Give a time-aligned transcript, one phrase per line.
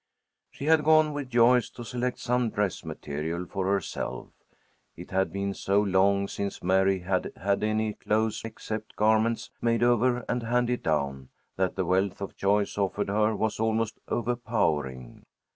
[0.49, 4.29] She had gone with Joyce to select some dress material for herself.
[4.95, 10.25] It had been so long since Mary had had any clothes except garments made over
[10.27, 15.27] and handed down, that the wealth of choice offered her was almost overpowering.